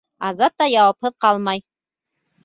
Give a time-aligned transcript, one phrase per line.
[0.27, 1.61] Азат та яуапһыҙ ҡалмай.